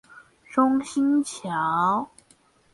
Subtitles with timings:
[0.51, 2.09] 中興橋